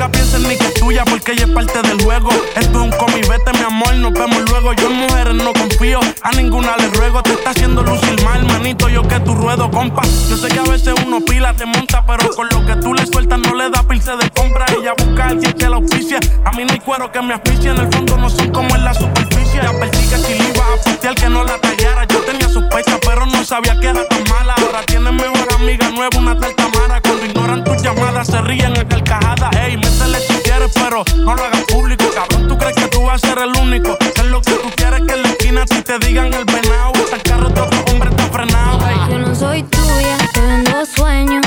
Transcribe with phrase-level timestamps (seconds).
[0.00, 2.30] Nunca pienses ni que es tuya porque ella es parte del juego.
[2.56, 4.72] Esto es un cómic, vete mi amor, nos vemos luego.
[4.72, 7.22] Yo en mujeres no confío, a ninguna le ruego.
[7.22, 10.00] Te está haciendo lucir mal, manito, yo que tu ruedo, compa.
[10.30, 13.04] Yo sé que a veces uno pila, te monta, pero con lo que tú le
[13.04, 14.64] sueltas no le da pilce de compra.
[14.74, 16.18] Ella busca a alguien que la oficia.
[16.46, 18.82] A mí no hay cuero que me asfixie, en el fondo no son como en
[18.82, 19.29] la superficie
[19.60, 19.72] ella.
[19.72, 22.04] La persiga si le iba a putear que no la tallara.
[22.06, 24.54] Yo tenía sospecha, pero no sabía que era tan mala.
[24.58, 27.00] Ahora tiene mejor amiga nueva, una tal Tamara.
[27.00, 29.56] Cuando ignoran tus llamadas, se ríen a carcajadas.
[29.56, 32.04] Ey, métele si quieres, pero no lo hagas público.
[32.14, 33.96] Cabrón, tú crees que tú vas a ser el único.
[34.00, 36.92] Es lo que tú quieres que en la esquina si te digan el venado.
[36.94, 38.88] Está el carro de otro hombre, está frenado.
[38.88, 38.96] Ey.
[39.10, 41.46] Yo no soy tuya, te vendo sueños.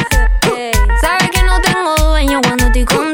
[1.02, 3.12] Sabes que no tengo dueño cuando estoy con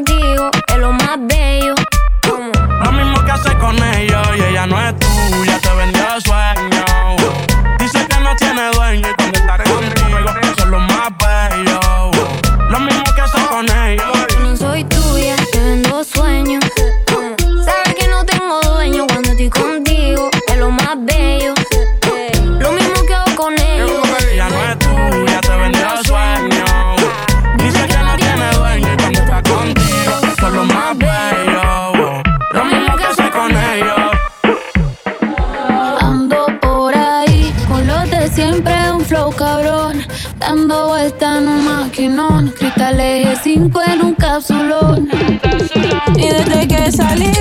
[41.99, 45.09] maquinón, cristales 5 en un cápsulón.
[46.15, 47.31] Y desde que salí.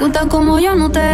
[0.00, 1.09] gustas como yo no te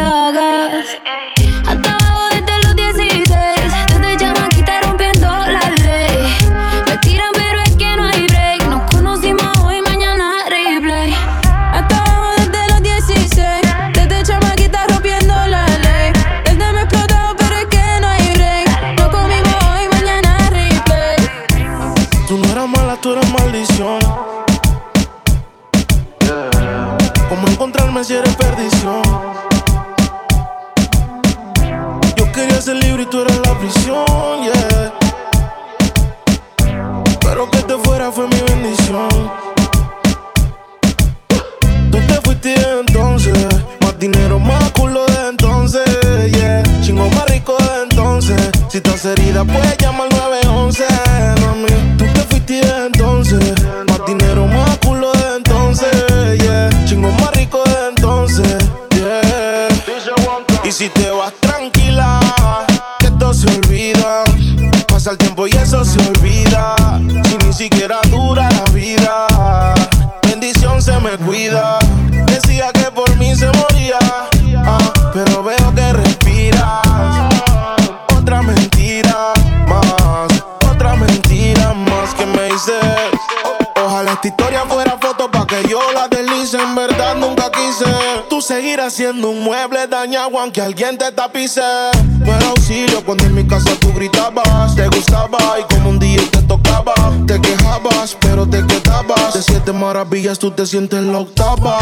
[100.06, 101.78] maravillas tú te sientes la octava.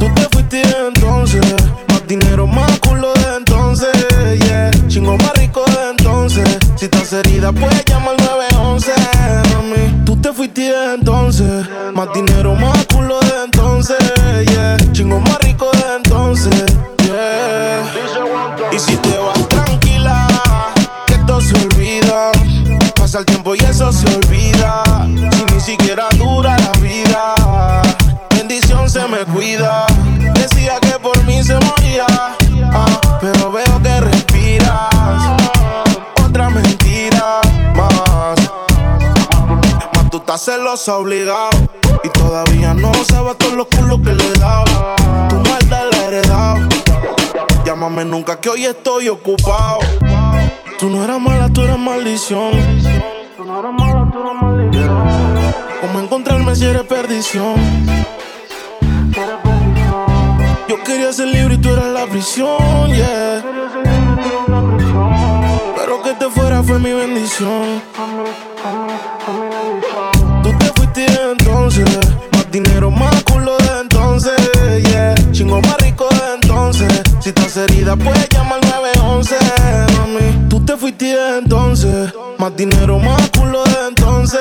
[0.00, 1.44] Tú te fuiste entonces.
[1.88, 3.94] Más dinero, más culo de entonces.
[4.46, 4.70] Yeah.
[4.88, 6.58] Chingo más rico de entonces.
[6.76, 8.92] Si estás herida, puedes llamar al 911.
[9.52, 11.66] Mami, tú te fuiste entonces.
[11.94, 13.98] Más dinero, más culo de entonces.
[14.50, 14.78] Yeah.
[14.92, 16.64] Chingo más rico de entonces.
[17.04, 17.82] Yeah.
[18.72, 20.26] Y si te vas tranquila,
[21.06, 22.32] que esto se olvida.
[22.94, 24.82] Pasa el tiempo y eso se olvida.
[25.32, 26.08] Si ni siquiera
[29.56, 32.04] Decía que por mí se moría.
[32.72, 34.90] ah, pero veo que respiras.
[36.22, 37.40] Otra mentira
[37.74, 38.36] más.
[39.94, 41.50] Más tú estás celosa obligado.
[42.04, 44.94] Y todavía no sabes todos los culos que le he dado.
[45.30, 46.68] Tu maldad la he heredado.
[47.64, 49.78] Llámame nunca que hoy estoy ocupado.
[50.78, 52.50] Tú no eras mala, tú eras maldición.
[55.80, 57.54] ¿Cómo encontrarme si eres perdición?
[60.96, 63.44] Quería ser libre y tú eras la prisión, yeah.
[65.76, 67.82] Pero que te fuera fue mi bendición.
[70.42, 71.84] Tú te fuiste entonces,
[72.32, 74.40] más dinero, más culo de entonces,
[74.84, 75.14] yeah.
[75.32, 76.88] Chingo más rico de entonces.
[77.20, 79.36] Si estás herida, puedes llamar al 911,
[79.98, 80.48] mami.
[80.48, 84.40] Tú te fuiste entonces, más dinero, más culo de entonces,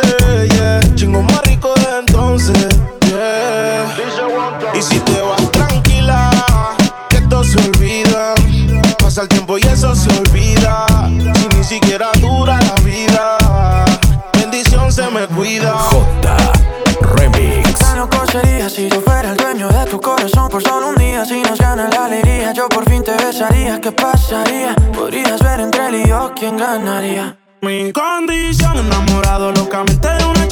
[9.76, 10.86] eso se olvida.
[11.36, 13.38] Si ni siquiera dura la vida.
[14.40, 15.74] Bendición se me cuida.
[15.74, 16.38] J
[17.02, 17.80] Remix.
[17.80, 21.26] Tan loco sería si yo fuera el dueño de tu corazón por solo un día.
[21.26, 23.82] Si nos gana la alegría, yo por fin te besaría.
[23.82, 24.74] ¿Qué pasaría?
[24.94, 27.38] Podrías ver entre él y yo quién ganaría.
[27.62, 30.45] Mi condición, enamorado locamente de una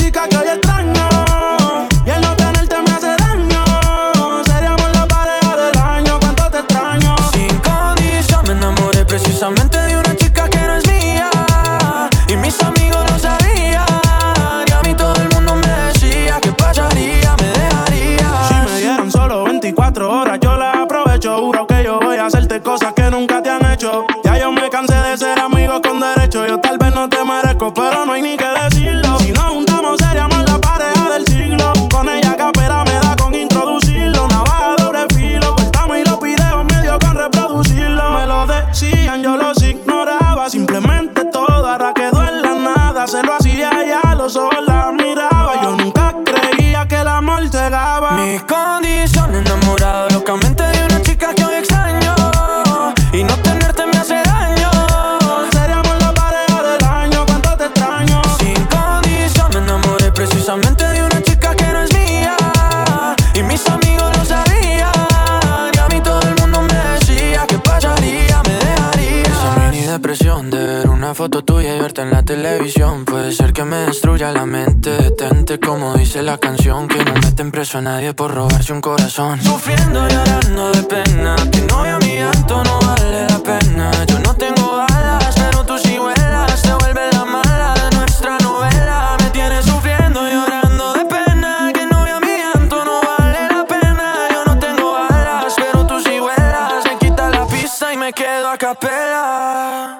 [77.51, 79.41] meten a nadie por robarse un corazón.
[79.41, 81.35] Sufriendo, llorando de pena.
[81.51, 83.91] Tu novio mi llanto no vale la pena.
[84.05, 86.61] Yo no tengo alas, pero tú sí vuelas.
[86.61, 89.17] Te vuelve la mala de nuestra novela.
[89.19, 91.71] Me tienes sufriendo, llorando de pena.
[91.73, 94.13] Que novio mi llanto no vale la pena.
[94.31, 96.85] Yo no tengo alas, pero tú sí vuelas.
[96.85, 99.99] Me quita la pista y me quedo a capela.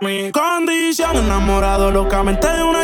[0.00, 2.83] Mi condición, enamorado locamente de una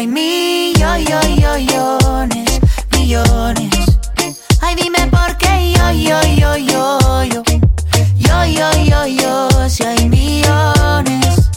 [0.00, 1.60] hay millones,
[2.92, 3.70] millones.
[4.62, 7.42] Ay, dime por qué yo, yo, yo, yo, yo.
[8.16, 11.50] Yo, yo, yo, yo, si hay millones,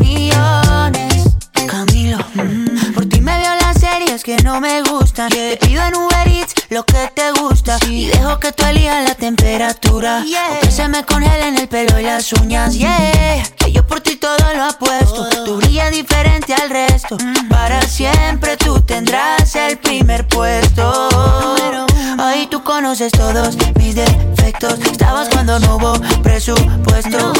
[0.00, 1.28] millones.
[1.68, 2.92] Camilo, mm.
[2.94, 5.30] por ti me veo las series que no me gustan.
[5.30, 5.56] Yeah.
[5.56, 9.14] Te pido en Uber Eats lo que te gusta y dejo que tú elijas la
[9.14, 10.24] temperatura.
[10.60, 13.42] Que se me congelen el pelo y las uñas, yeah.
[13.56, 15.28] Que yo por ti todo lo apuesto.
[15.44, 17.16] Tú brillas diferente al resto.
[17.48, 21.08] Para siempre tú tendrás el primer puesto.
[22.18, 24.78] Ahí tú conoces todos mis defectos.
[24.80, 27.32] Estabas cuando no hubo presupuesto.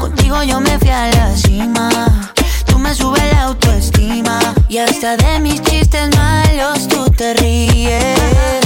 [0.00, 2.32] Contigo yo me fui a la cima.
[2.66, 4.40] Tú me subes la autoestima.
[4.68, 8.63] Y hasta de mis chistes malos tú te ríes.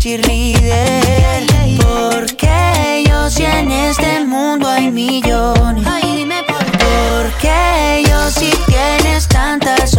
[0.00, 1.44] Cheerleader.
[1.78, 5.86] Porque yo si en este mundo hay millones.
[5.86, 6.78] Ay, dime por qué.
[7.22, 9.89] Porque yo si tienes tantas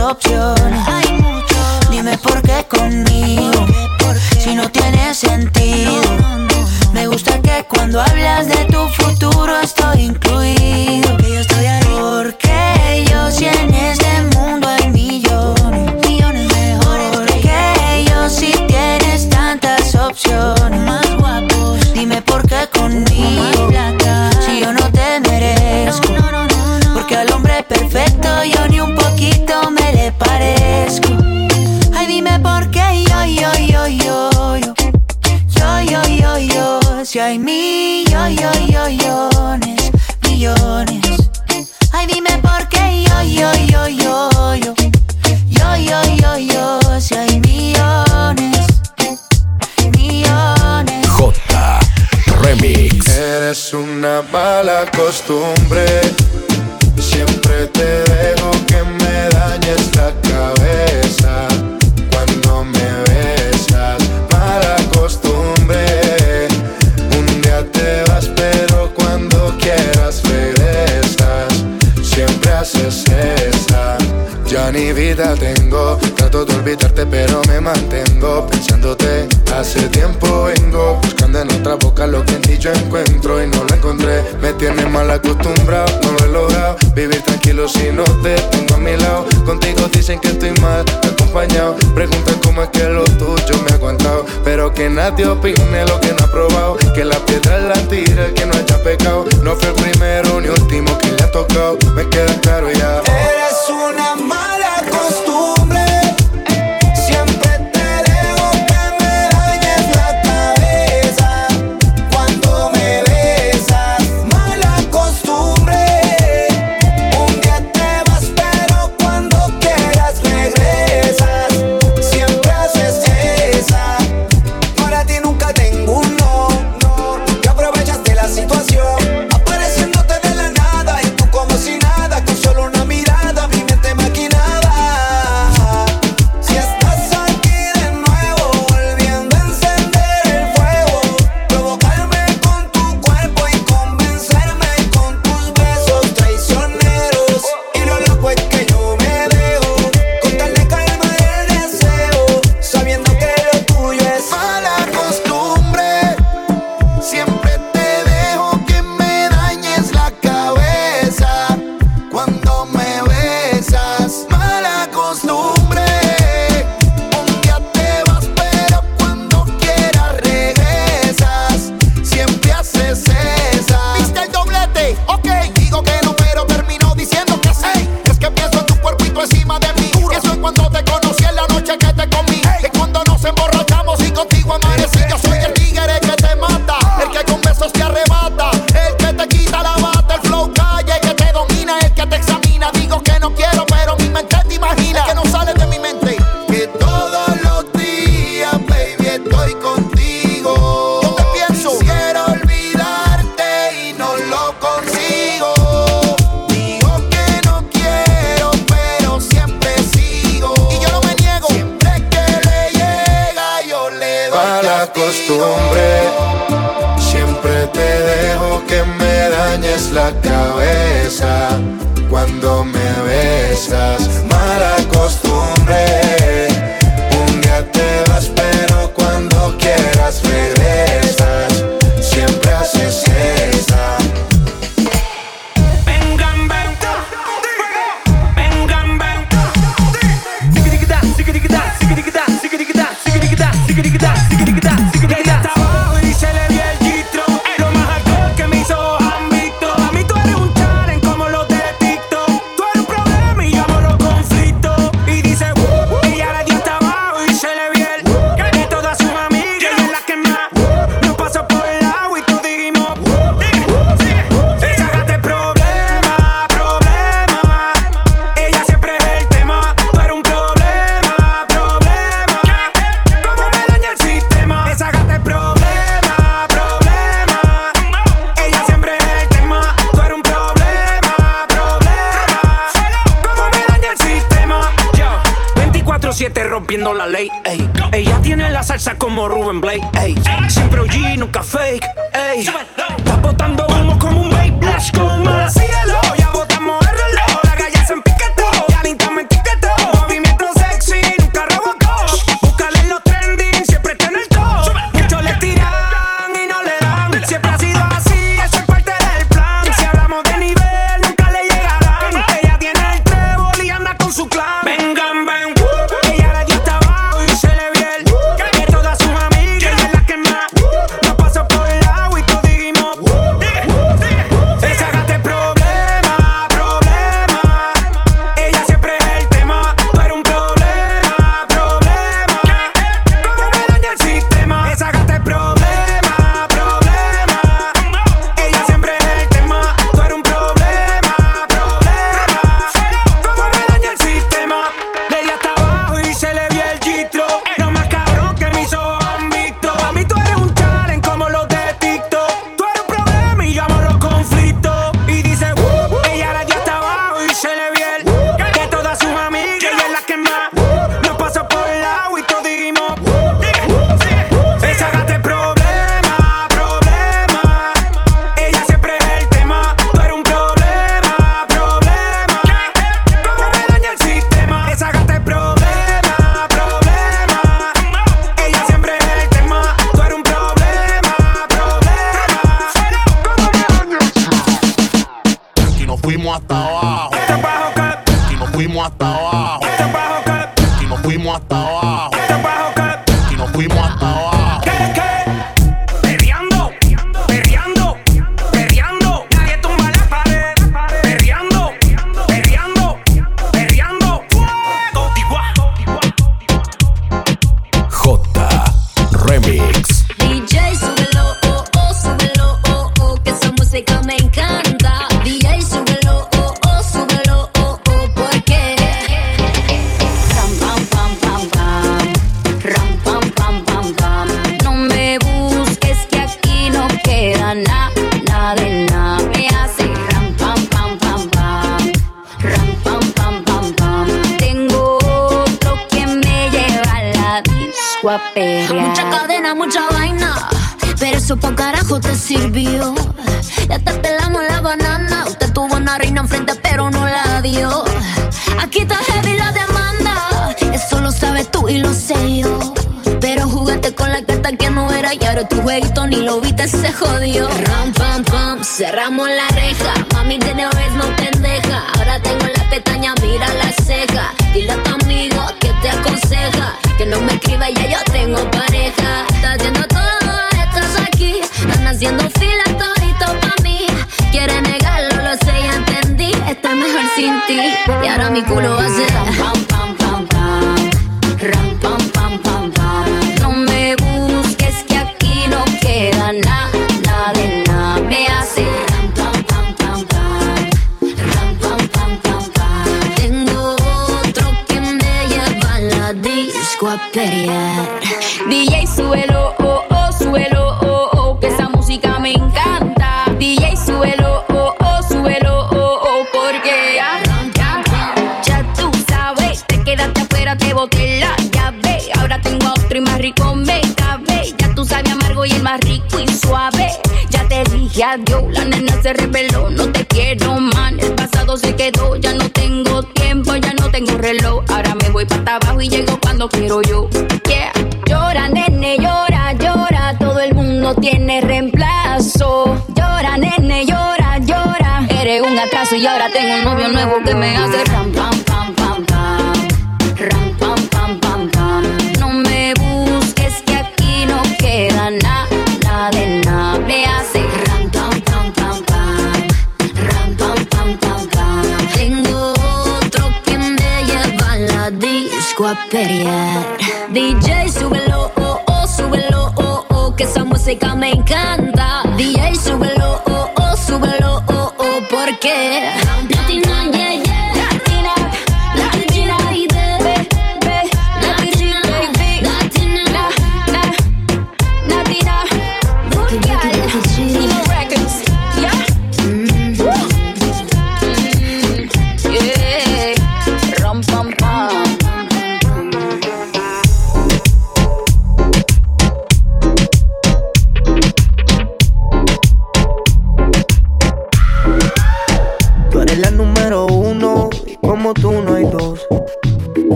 [95.32, 95.61] shopping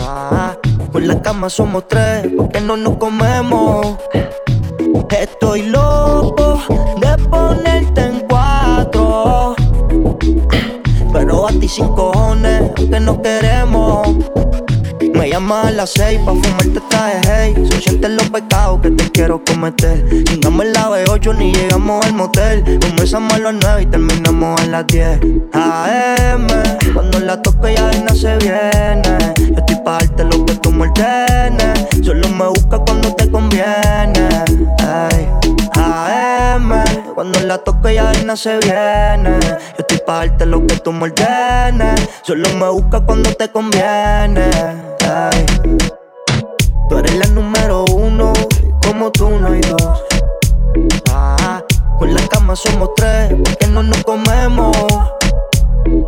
[0.00, 0.56] Ah,
[0.92, 3.98] con la cama somos tres porque no nos comemos.
[5.10, 6.60] Estoy loco
[7.00, 9.54] de ponerte en cuatro.
[11.12, 14.08] Pero a ti sin cojones, aunque no queremos.
[15.14, 17.54] Me llamas a las seis pa' fumarte traje hey.
[17.70, 20.24] Son sientes los pecados que te quiero cometer.
[20.24, 22.80] Chingamos la B8 ni llegamos al motel.
[22.80, 25.20] Comenzamos a las nueve y terminamos a las 10
[25.52, 26.46] AM
[26.92, 29.34] Cuando la toco ya no se viene.
[29.38, 31.86] Yo estoy pa' darte lo que tú me ordenes.
[32.02, 34.28] Solo me busca cuando te conviene.
[35.76, 39.38] AM Cuando la toco ya no se viene.
[39.40, 42.00] Yo estoy pa' darte lo que tú me ordenes.
[42.22, 44.93] Solo me busca cuando te conviene
[46.88, 48.32] Tú eres la número uno
[48.86, 50.02] como tú no hay dos.
[51.10, 51.62] Ah,
[51.98, 54.74] con la cama somos tres porque no nos comemos.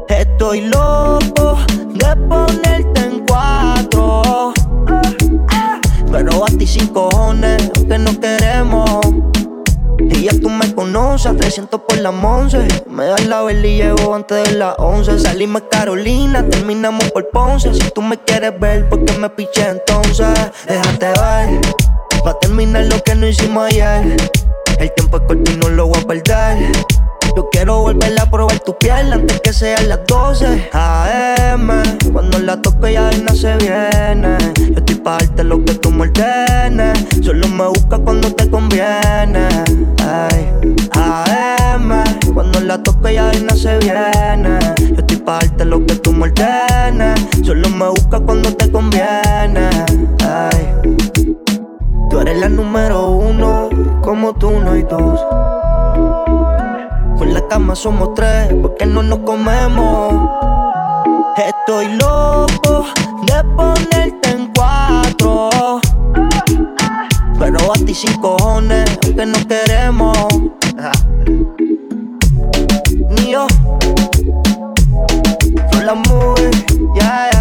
[0.09, 1.59] Estoy loco
[1.93, 4.55] de ponerte en cuatro.
[6.11, 9.06] Pero a ti sin cojones, aunque no queremos
[10.11, 14.15] y ya tú me conoces, 300 por la once Me das la vela y llevo
[14.15, 17.73] antes de las 11 Salimos Carolina, terminamos por Ponce.
[17.75, 20.29] Si tú me quieres ver, ¿por qué me piché entonces?
[20.67, 21.61] Déjate ver
[22.27, 24.17] Va a terminar lo que no hicimos ayer.
[24.79, 27.06] El tiempo es corto y no lo voy a perder
[27.37, 31.71] yo quiero volver a probar tu piel antes que sean las 12 AM
[32.11, 34.39] Cuando la toco ya no se viene.
[34.57, 36.99] Yo estoy pa' darte lo que tú me ordenes.
[37.23, 39.49] Solo me busca cuando te conviene.
[40.03, 40.51] Ay,
[40.93, 44.59] AM Cuando la toco ya no se viene.
[44.79, 47.21] Yo estoy pa' darte lo que tú me ordenes.
[47.45, 49.69] Solo me busca cuando te conviene.
[50.25, 50.75] Ay,
[52.09, 53.69] tú eres la número uno
[54.03, 55.21] Como tú no hay dos
[57.17, 60.29] con la cama somos tres, porque no nos comemos.
[61.37, 62.87] Estoy loco
[63.27, 65.81] de ponerte en cuatro.
[67.39, 70.17] Pero a ti sin cojones, aunque no queremos.
[73.11, 73.47] Ni yo.
[75.73, 76.51] Son las movie,
[76.95, 77.36] yeah,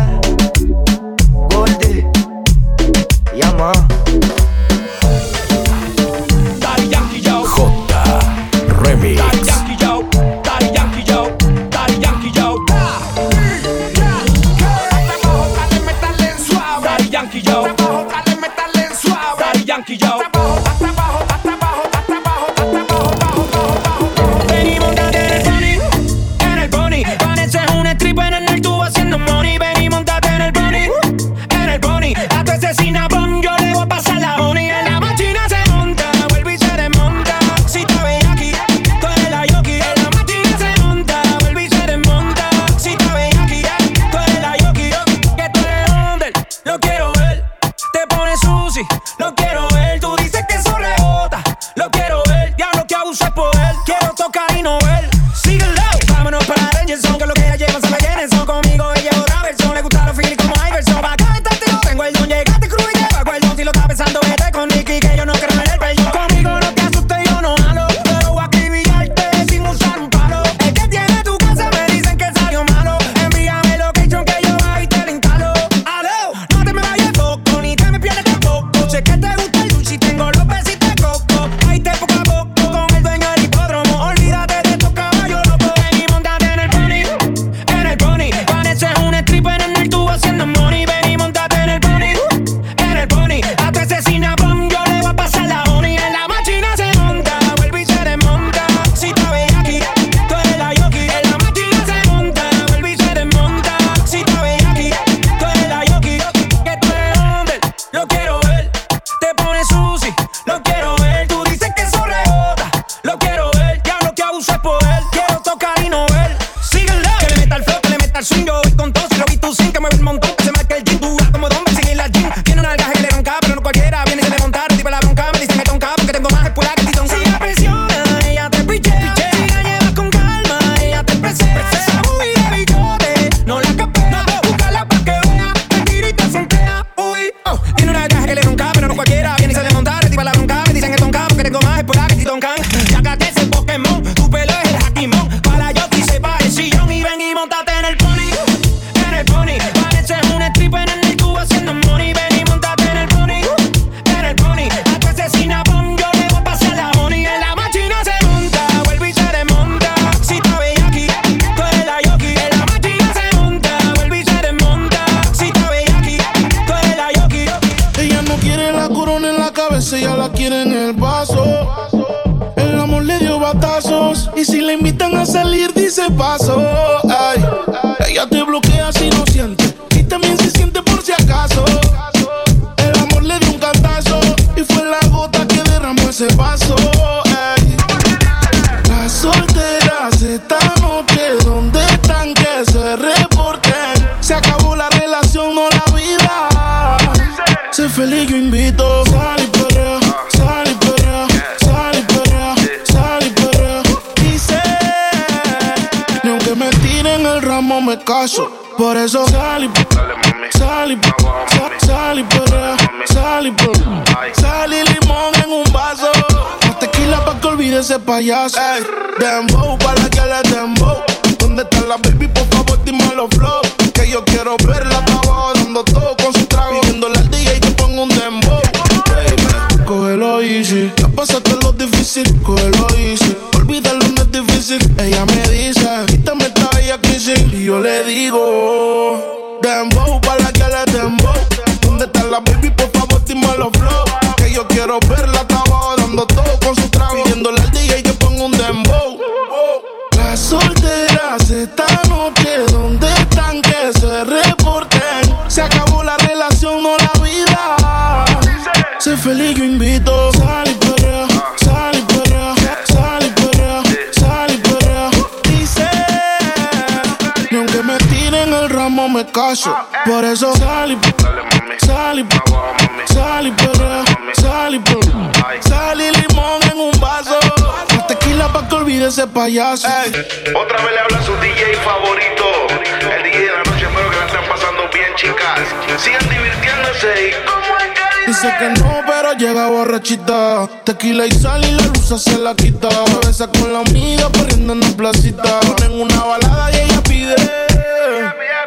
[279.35, 282.67] Otra vez le habla su DJ favorito.
[283.01, 285.59] El DJ de la noche, espero que la estén pasando bien, chicas.
[285.97, 290.69] Sigan divirtiéndose y como es que Dice que no, pero llega borrachita.
[290.85, 292.87] Tequila y sal y la luz se la quita.
[292.87, 295.59] Cabeza con la amiga corriendo en una placita.
[295.59, 297.35] Ponen una balada y ella pide.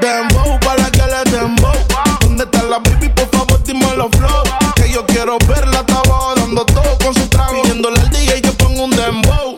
[0.00, 1.72] Dembow para que le dembow.
[2.20, 3.08] ¿Dónde está la baby?
[3.08, 4.42] Por favor, dime los flow.
[4.76, 7.62] Que yo quiero verla, estaba dando todo con su trago.
[7.62, 9.56] Pidiéndole al DJ que ponga un dembow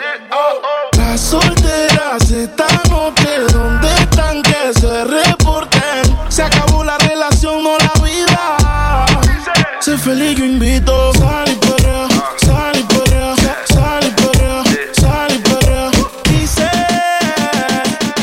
[2.41, 6.19] necesitamos que donde están que se reporten.
[6.29, 9.07] Se acabó la relación o no la vida.
[9.81, 11.13] Sé feliz, yo invito.
[11.15, 13.35] Sal y perrea, sal y perrea,
[13.67, 16.31] sal y perrea, sal y.
[16.31, 16.71] Dice,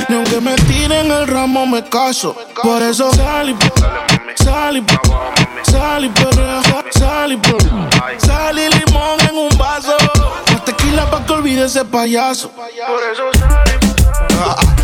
[0.10, 2.36] ni aunque me tiren el ramo me caso.
[2.64, 8.26] Por eso sal y perrea, sal y perrea, sal y perrea, sal y.
[8.26, 9.96] Sal y limón en un vaso.
[10.52, 12.50] Más tequila pa' que olvide ese payaso.
[12.52, 13.67] Por eso sal
[14.38, 14.74] her.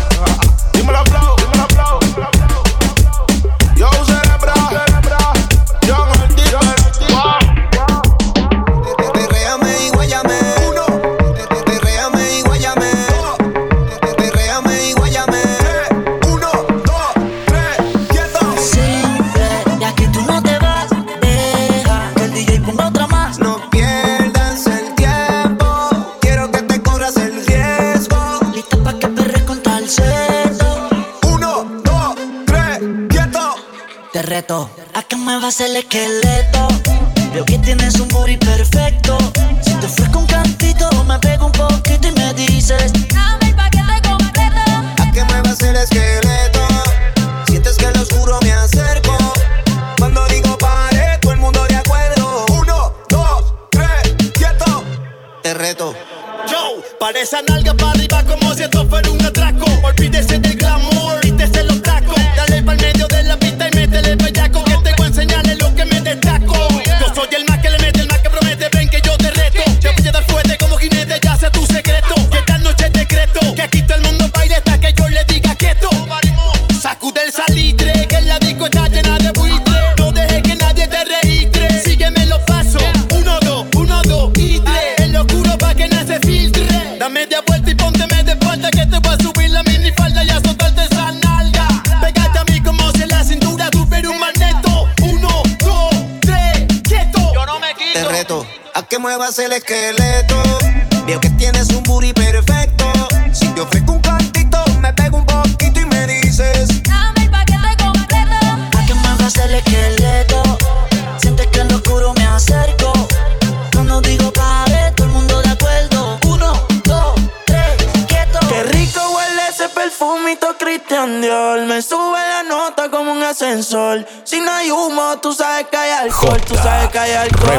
[122.74, 124.06] levanta como un ascensor.
[124.24, 126.40] Si no hay humo, tú sabes que hay alcohol.
[126.46, 127.56] Tú sabes que hay alcohol.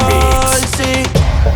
[0.76, 1.02] Sí.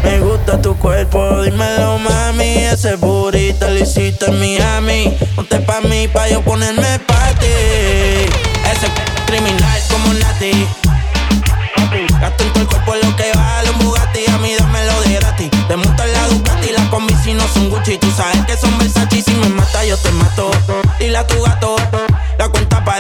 [0.05, 2.59] Me gusta tu cuerpo, dímelo mami.
[2.65, 5.17] Ese burrito lo hiciste en Miami.
[5.35, 7.47] Ponte pa' mí, pa' yo ponerme pa' ti.
[8.71, 8.89] Ese
[9.27, 10.67] criminal como Nati.
[12.21, 14.31] Gasto en todo el cuerpo lo que vale un Bugatti.
[14.31, 15.51] A mí dámelo de gratis.
[15.69, 17.99] Te monto en la Ducati, la combi si no son Gucci.
[17.99, 19.23] Tú sabes que son Versace.
[19.23, 20.51] Si me mata, yo te mato.
[20.99, 21.77] Dile a tu gato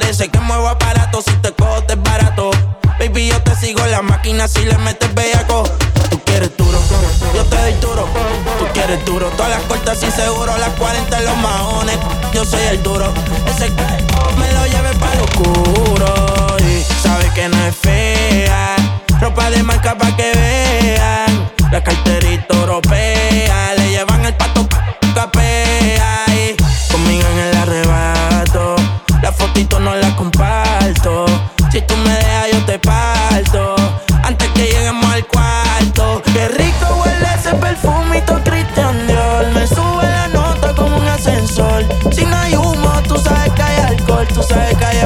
[0.00, 2.50] parece que muevo aparato Si te cojo te es barato
[2.98, 5.64] Baby yo te sigo en la máquina Si le metes bellaco
[6.10, 6.78] Tú quieres duro
[7.34, 8.08] Yo te doy duro
[8.58, 11.98] Tú quieres duro Todas las cortas y seguro Las 40 en los maones
[12.32, 13.12] Yo soy el duro
[13.46, 13.70] Ese
[14.38, 18.76] me lo lleve para lo oscuro Y sabe que no es fea
[19.20, 21.50] Ropa de marca pa' que vean.
[21.70, 23.79] La carterita europea.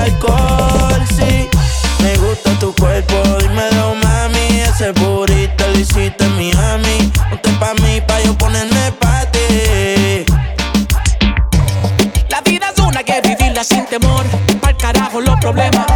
[0.05, 1.49] Alcohol, sí.
[2.03, 4.61] Me gusta tu cuerpo, dímelo mami.
[4.61, 7.13] Ese burrito lo hiciste en Miami.
[7.31, 10.25] Ponte pa' mí, pa' yo ponerme pa' ti.
[12.29, 14.25] La vida es una que vivirla sin temor.
[14.61, 15.87] Pa'l carajo los problemas.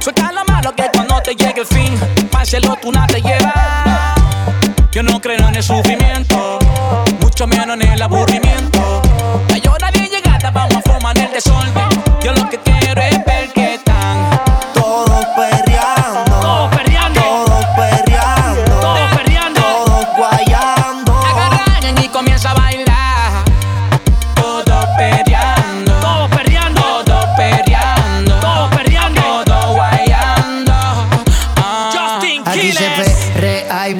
[0.00, 1.98] Suelta lo malo que cuando te llegue el fin
[2.30, 4.14] Páselo tú nada te lleva
[4.92, 6.58] Yo no creo en el sufrimiento
[7.20, 8.27] Mucho menos en el aburrimiento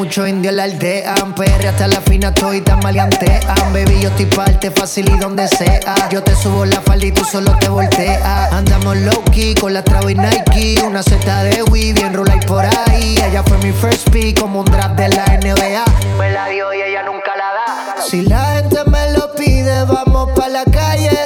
[0.09, 1.15] perrea, hay mucho indio en la aldea.
[1.37, 3.41] Perre hasta la fina, estoy tan maleantean.
[3.73, 6.09] Baby, yo estoy parte fácil y donde sea.
[6.11, 8.53] Yo te subo la falda y tú solo te volteas.
[8.53, 10.81] Andamos low key con la Travis Nike.
[10.85, 13.17] Una seta de Wii, bien roll por ahí.
[13.25, 15.85] Ella fue mi first pick, como un draft de la NBA.
[16.19, 18.03] Me la dio y ella nunca la da.
[18.03, 21.19] Si la gente me lo pide, vamos pa' la calle.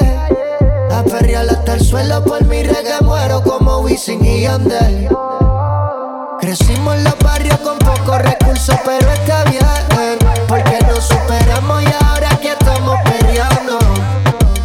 [0.92, 5.08] A perrear hasta el suelo por mi reggae muero como Wisin y Yandel.
[6.54, 10.18] Crecimos los barrios con pocos recursos, pero está bien.
[10.46, 13.78] Porque nos superamos y ahora aquí estamos peleando.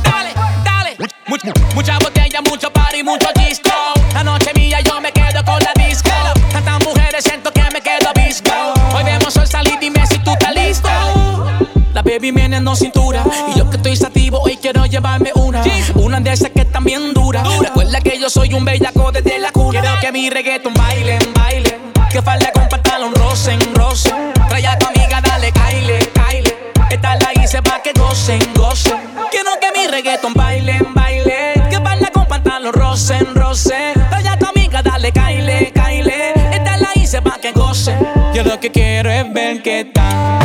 [0.04, 0.34] Dale,
[0.66, 0.98] dale.
[0.98, 3.70] Much- much- mucha botella, mucho party, mucho disco.
[4.14, 6.10] La noche mía, yo me quedo con la disco.
[6.52, 8.52] Tantas mujeres, siento que me quedo visco.
[8.94, 10.90] Hoy vemos el salir, dime si tú estás listo.
[11.94, 13.24] La baby viene en cintura.
[13.56, 15.64] Y yo que estoy sativo, hoy quiero llevarme una.
[15.96, 17.44] Una de esas que están bien dura.
[17.62, 19.80] Recuerda que yo soy un bellaco desde la cuna.
[19.80, 21.37] Quiero que mi reggaeton baile, baile.
[22.18, 24.34] Que falda con pantalón rosen, rosen.
[24.49, 26.57] Trae a tu amiga, dale, caile, caile.
[26.89, 28.97] Esta la hice pa' que gocen, gocen.
[29.30, 31.53] Quiero que mi reggaeton baile, baile.
[31.70, 33.93] Que baila con pantalón rosen, rosen.
[34.09, 36.34] Trae a tu amiga, dale, caile, caile.
[36.51, 37.99] Esta la hice pa' que gocen.
[38.34, 40.39] Yo lo que quiero es ver que están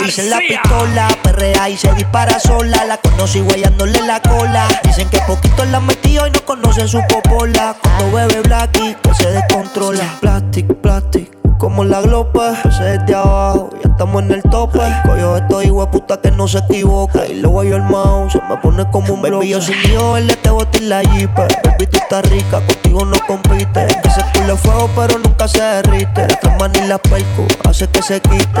[0.00, 2.84] Le dicen la pistola, perrea y se dispara sola.
[2.84, 4.68] La conocí guayándole la cola.
[4.84, 7.76] Dicen que poquito la metió y no conocen su popola.
[7.82, 10.04] Cuando bebe Blacky, que se descontrola.
[10.20, 11.36] Plastic, plastic.
[11.58, 14.80] Como la glopa, empecé desde abajo, ya estamos en el tope.
[15.06, 17.26] Coyo estoy puta que no se equivoca.
[17.26, 19.48] Y luego yo el mouse, se me pone como un baby.
[19.48, 21.34] Yo sin Dios, él te boté la jeep.
[21.34, 23.86] Baby, tú estás rica, contigo no compite.
[24.04, 26.28] Ese culo es fuego, pero nunca se derrite.
[26.28, 28.60] La cama ni la perco, hace que se quite.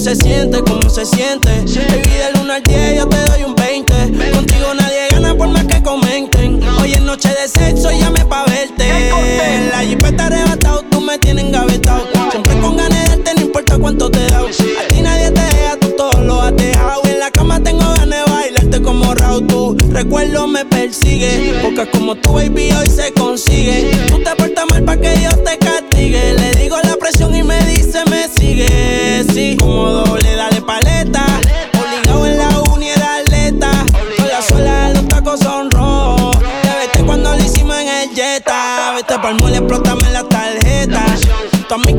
[0.00, 0.62] se siente?
[0.62, 1.50] ¿Cómo se siente?
[1.50, 3.92] Baby, del 1 al 10 yo te doy un 20.
[4.32, 6.58] Contigo nadie gana por más que comenten.
[6.80, 9.10] Hoy es noche de sexo, llame pa' verte.
[9.70, 12.06] La jipeta arrebatado, tú me tienes engavetado.
[12.30, 14.38] Siempre con ganas de darte, no importa cuánto te da.
[14.38, 17.02] A ti nadie te deja, tú todo lo has dejado.
[17.04, 19.46] En la cama tengo ganas de bailarte como Raúl.
[19.46, 21.58] Tu recuerdo me persigue.
[21.60, 23.90] Porque como tu baby hoy se consigue.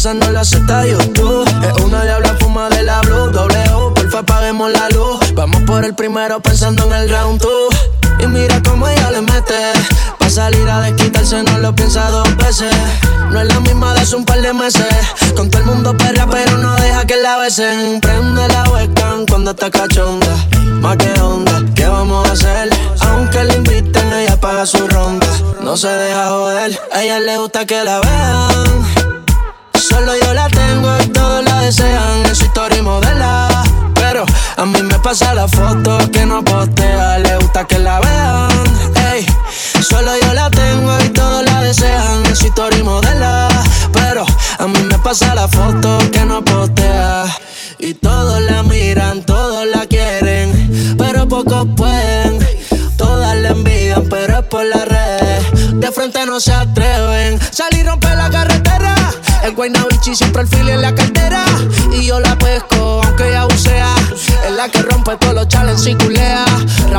[0.00, 1.46] pasan no la acepta YouTube.
[1.62, 3.30] Es una diabla fuma de la blue.
[3.32, 5.20] W, porfa, apaguemos la luz.
[5.34, 7.68] Vamos por el primero pensando en el round two.
[8.18, 9.60] Y mira cómo ella le mete.
[10.18, 12.74] Pa' salir a desquitarse no lo piensa dos veces.
[13.30, 14.86] No es la misma de hace un par de meses.
[15.36, 18.00] Con todo el mundo perra, pero no deja que la besen.
[18.00, 20.34] Prende la webcam cuando está cachonda.
[20.80, 22.70] Más que onda, ¿qué vamos a hacer?
[23.00, 25.26] Aunque le inviten, ella paga su ronda.
[25.62, 29.19] No se deja joder, a ella le gusta que la vean.
[30.00, 32.24] Solo yo la tengo y todos la desean.
[32.24, 33.48] En su historia y modela.
[33.94, 34.24] Pero
[34.56, 37.18] a mí me pasa la foto que no postea.
[37.18, 38.48] Le gusta que la vean.
[39.12, 39.26] Ey,
[39.82, 42.24] solo yo la tengo y todos la desean.
[42.24, 43.48] En su historia y modela.
[43.92, 44.24] Pero
[44.58, 47.26] a mí me pasa la foto que no postea.
[47.78, 50.96] Y todos la miran, todos la quieren.
[50.96, 52.38] Pero pocos pueden.
[52.96, 55.44] Todas la envidian, pero es por las redes.
[55.74, 57.38] De frente no se atreven.
[57.50, 57.79] Salir
[59.50, 61.44] El Guaynabichi siempre el fili en la cartera.
[61.92, 63.96] Y yo la pesco, aunque ella bucea.
[64.46, 66.44] Es la que rompe todos los challenges y culea.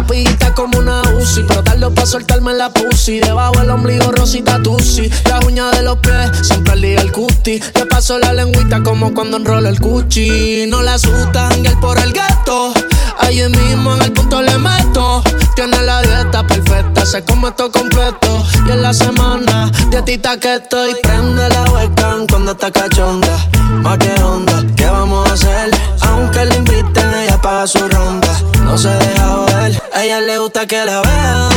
[0.01, 1.43] Rapidita como una Uzi.
[1.47, 3.19] Pero tardo pa' soltarme la pussy.
[3.19, 5.11] Debajo el ombligo rosita tusi.
[5.29, 7.61] Las uñas de los pies, siempre al día el cuti.
[7.75, 10.65] Le paso la lengüita como cuando enrola el cuchi.
[10.67, 12.73] No la asustan, el por el gato.
[13.19, 15.21] Ahí mismo en el punto le meto.
[15.55, 18.43] Tiene la dieta perfecta, se come esto completo.
[18.67, 20.95] Y en la semana, dietita que estoy.
[21.03, 23.37] Prende la webcam cuando está cachonda.
[23.83, 25.69] Más que onda, ¿qué vamos a hacer?
[26.01, 28.29] Aunque le inviten, ella paga su ronda.
[28.71, 31.49] No se deja joder, a ella le gusta que la vean.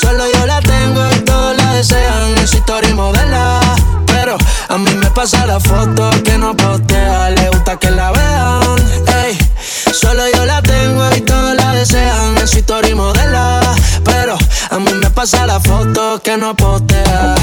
[0.00, 2.38] Solo yo la tengo y todos la desean.
[2.38, 3.58] En su historia modela.
[4.06, 4.36] Pero
[4.68, 7.30] a mí me pasa la foto que no postea.
[7.30, 8.76] Le gusta que la vean.
[9.24, 9.36] Ey,
[9.92, 12.38] solo yo la tengo y todos la desean.
[12.38, 13.60] En su historia modela.
[14.04, 14.38] Pero
[14.70, 17.34] a mí me pasa la foto que no postea.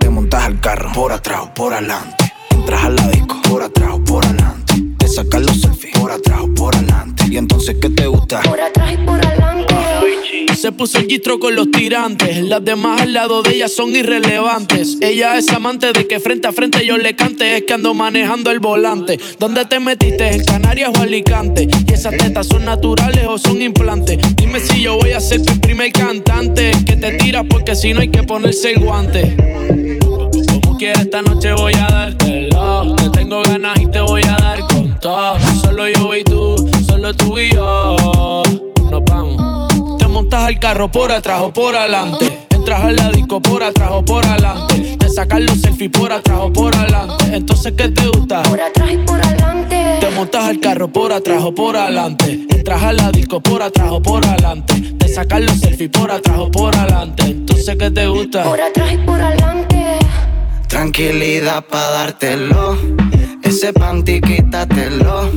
[0.00, 2.32] Te montas al carro por atrás o por adelante.
[2.48, 4.72] Entras a la disco por atrás o por adelante.
[4.98, 5.98] Te sacas los selfies
[7.30, 8.42] Y entonces, ¿qué te gusta?
[8.42, 9.74] Por atrás y por adelante.
[10.56, 12.42] Se puso el gistro con los tirantes.
[12.42, 14.98] Las demás al lado de ella son irrelevantes.
[15.00, 17.58] Ella es amante de que frente a frente yo le cante.
[17.58, 19.20] Es que ando manejando el volante.
[19.38, 20.34] ¿Dónde te metiste?
[20.34, 21.68] ¿En Canarias o Alicante?
[21.86, 24.18] ¿Y esas tetas son naturales o son implantes?
[24.34, 26.72] Dime si yo voy a ser tu primer cantante.
[26.84, 29.36] Que te tiras porque si no hay que ponerse el guante.
[30.48, 32.96] Como quieras esta noche voy a dártelo.
[32.96, 35.38] Te tengo tengo ganas y te voy a dar con todo.
[35.60, 36.57] Solo yo y tú,
[36.98, 38.42] solo tú y yo.
[38.90, 39.98] Nos vamos.
[39.98, 42.46] Te montas al carro por atrás o por adelante.
[42.50, 44.96] Entras al ladico por atrás o por adelante.
[44.98, 47.24] Te sacas los selfies por atrás o por adelante.
[47.32, 48.42] Entonces, ¿qué te gusta?
[48.42, 49.98] Por atrás y por adelante.
[50.00, 52.46] Te montas al carro por atrás o por adelante.
[52.48, 54.74] Entras al ladico por atrás o por adelante.
[54.98, 57.24] Te sacas los selfies por atrás o por adelante.
[57.24, 58.42] Entonces, ¿qué te gusta?
[58.42, 59.98] Por atrás y por adelante.
[60.66, 62.76] Tranquilidad pa' dártelo.
[63.42, 65.30] Ese panty quítatelo.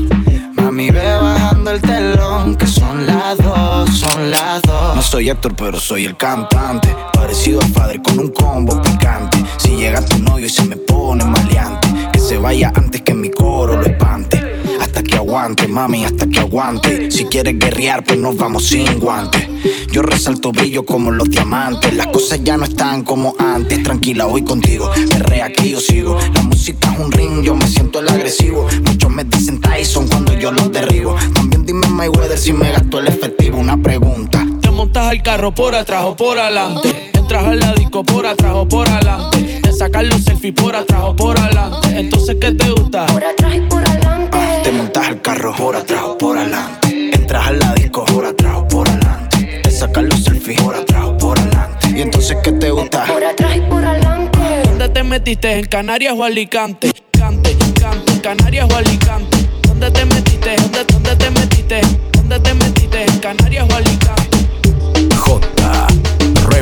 [0.72, 2.56] Mami, ve bajando el telón.
[2.56, 4.96] Que son las dos, son las dos.
[4.96, 6.96] No soy actor, pero soy el cantante.
[7.12, 9.44] Parecido a padre con un combo picante.
[9.58, 11.90] Si llega tu novio y se me pone maleante.
[12.14, 14.51] Que se vaya antes que mi coro lo espante.
[14.82, 17.12] Hasta que aguante, mami, hasta que aguante.
[17.12, 19.48] Si quieres guerrear, pues nos vamos sin guantes.
[19.92, 21.94] Yo resalto brillo como los diamantes.
[21.94, 23.84] Las cosas ya no están como antes.
[23.84, 24.90] Tranquila, voy contigo.
[25.10, 26.18] Perrea que yo sigo.
[26.34, 28.68] La música es un ring, yo me siento el agresivo.
[28.86, 31.16] Muchos me dicen Tyson cuando yo los derribo.
[31.34, 33.60] También dime Mayweather si me gasto el efectivo.
[33.60, 34.51] Una pregunta.
[34.92, 37.12] Te montas al carro por atrás o por adelante.
[37.14, 39.62] Entras al ladico por atrás o por adelante.
[39.64, 41.98] Te sacas los selfies por atrás o por adelante.
[41.98, 43.06] Entonces, ¿qué te gusta?
[43.06, 44.38] Por atrás y por adelante.
[44.66, 47.10] Te montas al carro por atrás o por adelante.
[47.14, 49.62] Entras al la disco por atrás o por adelante.
[49.64, 51.90] Te sacas los selfies por atrás o por adelante.
[51.96, 53.06] Y entonces, ¿qué te gusta?
[53.06, 54.40] Por atrás y por adelante.
[54.66, 55.58] ¿Dónde te metiste?
[55.58, 56.92] ¿En Canarias o Alicante?
[57.12, 59.38] Cante, cante, Canarias o Alicante.
[59.62, 60.56] ¿Dónde te metiste?
[60.58, 61.82] ¿Dónde, dónde te metiste?
[62.12, 63.06] ¿Dónde te metiste?
[63.06, 63.91] ¿En Canarias o Alicante?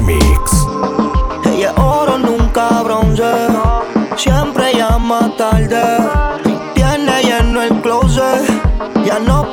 [0.09, 0.65] J Remix.
[1.45, 3.47] Ella oro, nunca bronce.
[4.15, 5.83] Siempre llama tarde.
[6.73, 8.43] Tiene lleno el closet.
[9.05, 9.51] Ya no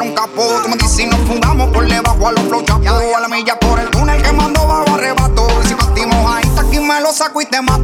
[0.00, 0.62] triliqueros, capó.
[0.62, 3.02] Tú me dices, nos fundamos por debajo a los flow chapeados.
[3.16, 5.46] A la milla por el túnel que mando bajo arrebato.
[5.66, 7.79] Si partimos ahí, hasta aquí me lo saco y te mato.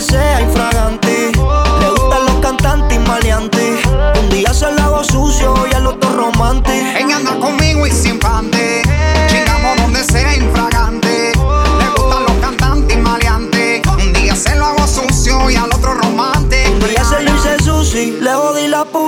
[0.00, 0.40] Sea.
[0.40, 3.84] Le gustan los cantantes y maleantes.
[4.20, 6.74] Un día se lo hago sucio y al otro romántico.
[6.98, 8.85] Ella anda conmigo y sin panty.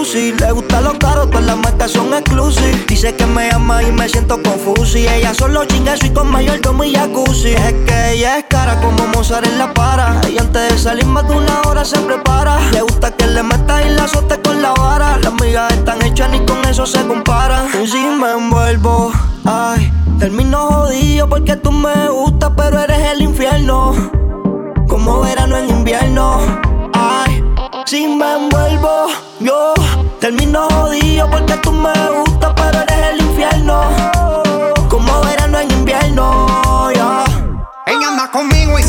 [0.09, 0.32] Pussy.
[0.32, 2.84] Le gustan los caros, todas las marcas son exclusive.
[2.88, 4.98] Dice que me ama y me siento confuso.
[4.98, 7.50] Y ella solo chinga y con mayor como y jacuzzi.
[7.50, 10.20] Es que ella es cara como Mozart en la para.
[10.28, 12.59] Y antes de salir más de una hora se prepara.
[12.72, 15.18] Le gusta que le meta y la azote con la vara.
[15.18, 17.66] Las migas están hechas ni con eso se comparan.
[17.82, 19.12] Y si me envuelvo,
[19.44, 23.94] ay, termino jodido porque tú me gustas, pero eres el infierno.
[24.88, 26.40] Como verano en invierno.
[26.92, 27.44] Ay,
[27.86, 29.06] si me envuelvo,
[29.40, 29.74] yo
[30.20, 33.82] termino jodido porque tú me gustas, pero eres el infierno.
[34.88, 37.24] Como verano en invierno, ya.
[38.32, 38.82] Conmigo y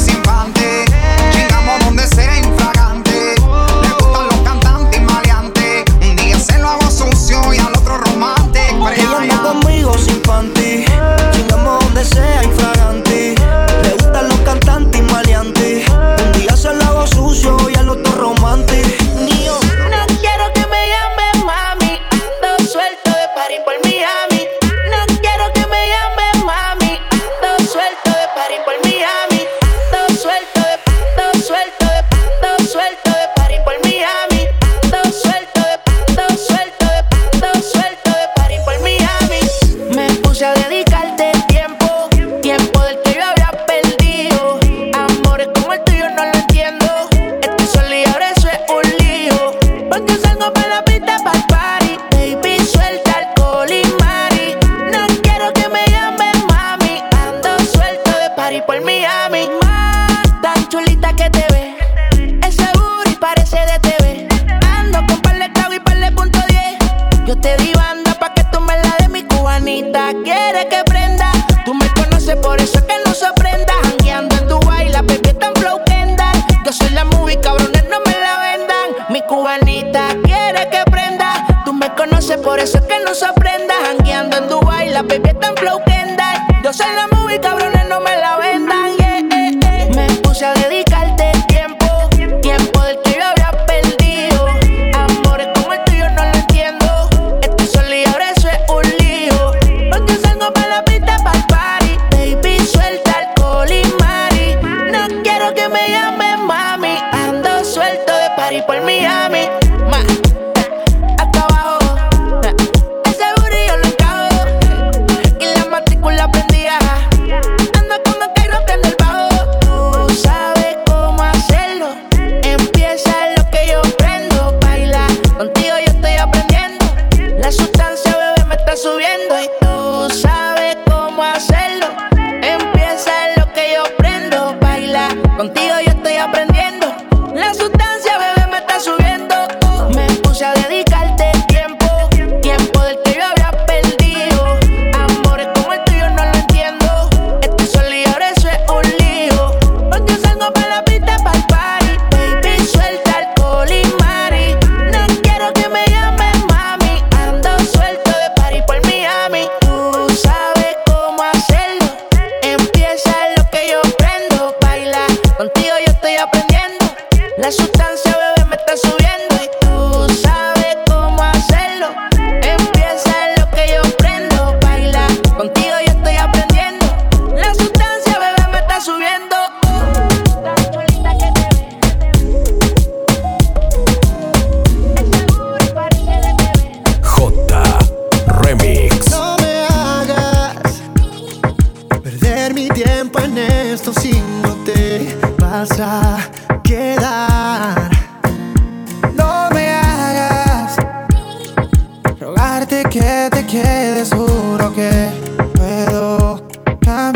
[87.30, 87.38] soy
[87.69, 87.78] la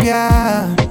[0.04, 0.83] yeah.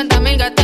[0.00, 0.59] 150 mil gasté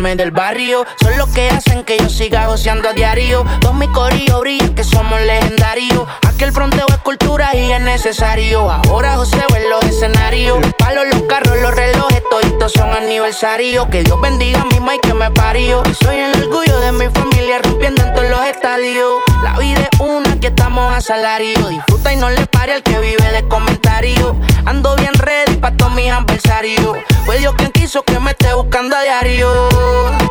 [0.00, 0.86] del barrio.
[1.02, 3.44] Son los que hacen que yo siga goceando a diario.
[3.60, 6.08] Dos mi corillo brillan que somos legendarios.
[6.26, 8.70] Aquel fronteo es cultura y es necesario.
[8.70, 10.58] Ahora José en los escenarios.
[10.78, 13.86] Palos, los carros, los relojes, toditos son aniversarios.
[13.88, 15.82] Que Dios bendiga a mi y que me parió.
[16.02, 19.20] Soy el orgullo de mi familia rompiendo en todos los estadios.
[19.42, 21.68] La vida es una que estamos a salario.
[21.68, 24.34] Disfruta y no le pare al que vive de comentarios.
[24.66, 26.96] Ando bien ready pa' todos mis adversarios.
[27.24, 29.68] Fue Dios quien quiso que me esté buscando a diario.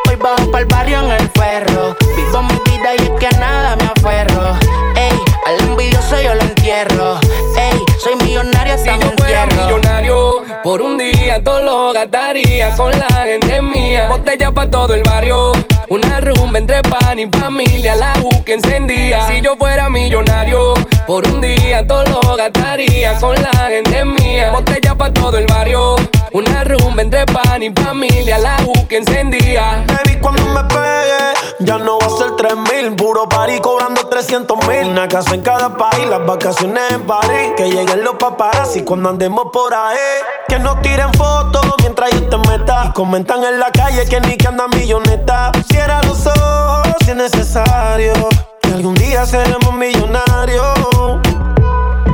[0.07, 1.95] Hoy bajo pa'l barrio en el ferro.
[2.15, 4.55] Vivo mi vida y es que a nada me aferro.
[4.95, 7.19] Ey, al envidioso yo lo entierro.
[7.57, 12.91] Ey, soy millonario hasta Si yo fuera millonario, por un día todo lo gastaría con
[12.91, 14.07] la gente mía.
[14.09, 15.51] Botella pa' todo el barrio,
[15.89, 19.27] una rumba entre pan y familia, la U que encendía.
[19.27, 20.73] Si yo fuera millonario,
[21.09, 24.51] por un día todo lo gastaría con la gente mía.
[24.51, 25.95] Botella pa' todo el barrio,
[26.33, 29.83] una rumba entre pan y familia, la U que encendía.
[29.87, 32.95] Baby, cuando me pegue, ya no va a ser 3 mil.
[32.95, 34.89] Puro party cobrando 300 mil.
[34.89, 37.53] Una casa en cada país, las vacaciones en París.
[37.57, 39.97] Que lleguen los paparazzi cuando andemos por ahí.
[40.47, 42.85] Que nos tiren fotos mientras yo te meta.
[42.85, 45.51] Y comentan en la calle que ni que anda milloneta.
[45.71, 48.13] Cierra los ojos si es necesario.
[48.69, 50.77] Que algún día seremos millonarios.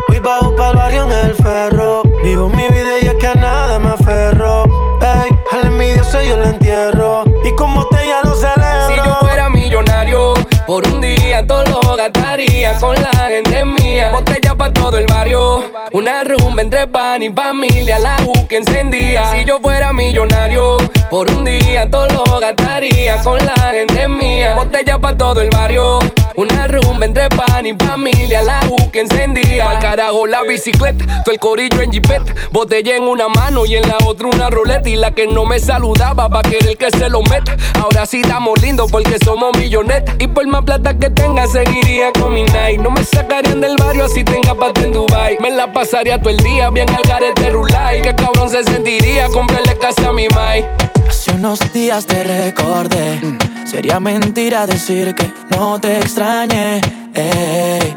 [0.08, 2.03] Voy bajo pa'l barrio en el ferro.
[2.24, 4.64] Vivo mi vida y es que a nada me aferro.
[5.01, 7.26] Ey, al envidioso yo lo entierro.
[7.43, 8.88] Y como te ya lo celebro.
[8.88, 10.34] Si yo fuera millonario,
[10.66, 14.12] por un día todo lo gastaría con la gente mía.
[14.14, 19.30] Botella pa' todo el barrio, una rumba entre pan y familia, la U que encendía.
[19.32, 20.78] Si yo fuera millonario,
[21.10, 24.56] por un día todo lo gastaría con la gente mía.
[24.56, 25.99] Botella pa' todo el barrio,
[26.38, 29.70] una rumba entre pan y familia, la U que encendía.
[29.70, 32.34] Al carajo la bicicleta, todo el corillo en jipeta.
[32.52, 34.90] Botella en una mano y en la otra una ruleta.
[34.90, 37.56] Y la que no me saludaba va a querer que se lo meta.
[37.82, 40.16] Ahora sí estamos lindos porque somos millonetas.
[40.20, 42.82] Y por más plata que tenga, seguiría con mi night.
[42.82, 45.38] No me sacarían del barrio si tenga pata en Dubai.
[45.40, 48.02] Me la pasaría todo el día bien al garete rulay.
[48.02, 50.66] Qué cabrón se sentiría comprarle casa a mi mai.
[51.08, 53.55] Hace unos días te recordé.
[53.66, 56.82] Sería mentira decir que no te extrañé.
[57.13, 57.95] ey.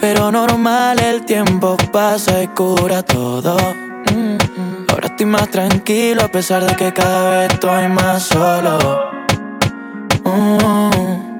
[0.00, 3.56] Pero normal, el tiempo pasa y cura todo.
[4.14, 4.86] Mm, mm.
[4.90, 8.78] Ahora estoy más tranquilo a pesar de que cada vez estoy más solo.
[10.24, 11.36] Mm.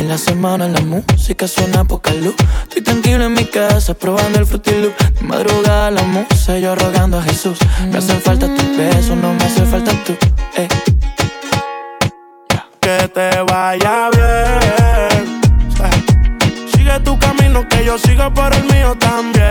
[0.00, 2.34] En la semana la música suena poca luz.
[2.64, 4.92] Estoy tranquilo en mi casa probando el frutilu.
[5.14, 7.58] De madrugada la musa, yo rogando a Jesús.
[7.90, 10.14] Me hacen falta tus besos, no me hace falta tú.
[13.14, 15.40] Te vaya bien.
[16.74, 19.44] Sigue tu camino, que yo sigo por el mío también.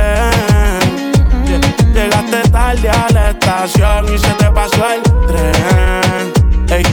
[1.94, 6.86] Llegaste tarde a la estación y se te pasó el tren.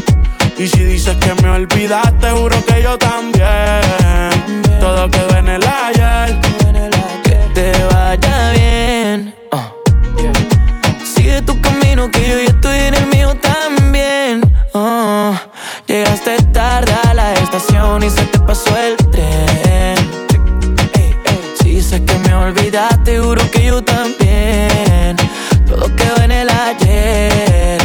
[0.56, 3.82] Y si dices que me olvidaste, juro que yo también.
[4.80, 6.51] Todo quedó en el ayer.
[18.05, 19.96] Y se te pasó el tren.
[21.61, 25.16] Si dices que me olvidaste, juro que yo también.
[25.66, 27.78] Todo quedó en el ayer.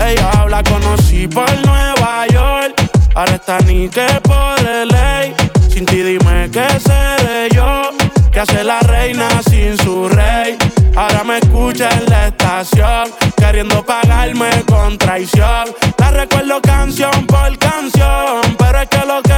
[0.00, 2.74] Ella habla, conocí por Nueva York.
[3.14, 5.34] Ahora está ni que por ley.
[5.68, 7.90] Sin ti dime qué seré yo.
[8.30, 10.56] Que hace la reina sin su rey.
[10.94, 13.10] Ahora me escucha en la estación.
[13.36, 15.74] Queriendo pagarme con traición.
[15.98, 18.47] La recuerdo canción por canción.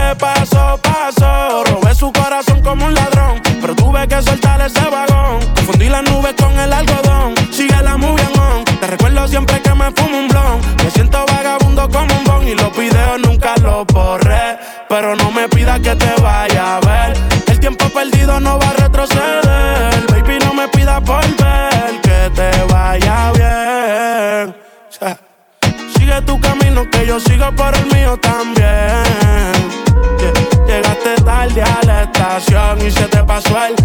[0.01, 1.63] Que pasó, pasó.
[1.65, 3.41] Robé su corazón como un ladrón.
[3.61, 5.41] Pero tuve que soltar ese vagón.
[5.55, 7.35] Confundí las nubes con el algodón.
[7.53, 8.65] Sigue la movie on.
[8.65, 10.61] Te recuerdo siempre que me fumo un blon.
[10.83, 12.49] Me siento vagabundo como un bon.
[12.49, 14.59] Y los videos nunca los borré.
[14.89, 17.17] Pero no me pidas que te vaya a ver.
[17.47, 20.07] El tiempo perdido no va a retroceder.
[20.13, 22.01] Baby, no me pidas volver.
[22.03, 24.57] Que te vaya bien.
[25.95, 28.60] Sigue tu camino, que yo sigo por el mío también.
[32.41, 33.80] Estación y se te pasó el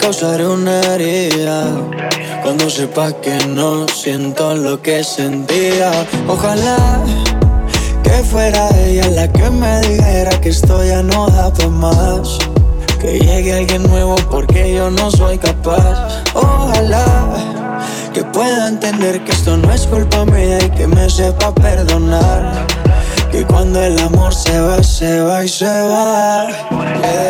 [0.00, 1.64] causaré una herida
[2.42, 5.90] Cuando sepa que no siento lo que sentía
[6.26, 7.00] Ojalá
[8.02, 12.38] que fuera ella la que me dijera que esto ya no da pa' más
[12.98, 17.60] Que llegue alguien nuevo porque yo no soy capaz Ojalá
[18.12, 22.66] que pueda entender que esto no es culpa mía y que me sepa perdonar.
[23.30, 26.48] Que cuando el amor se va, se va y se va.
[27.02, 27.29] Yeah.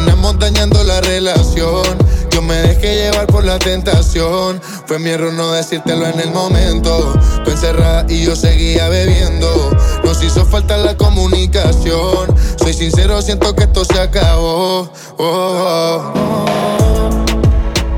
[0.00, 1.84] Terminamos dañando la relación.
[2.30, 4.58] Yo me dejé llevar por la tentación.
[4.86, 7.12] Fue mi error no decírtelo en el momento.
[7.44, 9.70] Tú encerrada y yo seguía bebiendo.
[10.02, 12.34] Nos hizo falta la comunicación.
[12.56, 14.90] Soy sincero, siento que esto se acabó.
[15.18, 16.14] Oh, oh.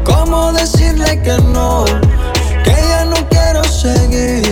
[0.04, 1.84] ¿Cómo decirle que no?
[2.64, 4.51] Que ya no quiero seguir.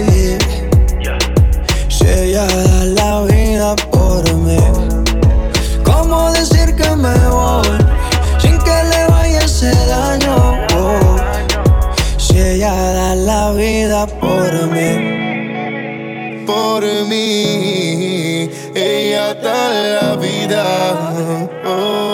[8.38, 10.36] sin que le vaya ese daño.
[10.76, 11.16] Oh.
[12.16, 20.64] Si ella da la vida por mí, por mí, ella da la vida.
[21.64, 22.09] Oh.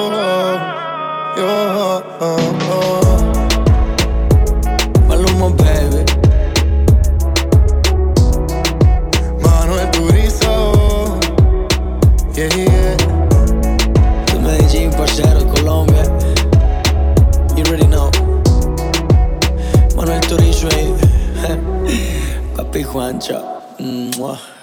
[22.97, 23.79] one drop.
[23.79, 24.56] Mwah.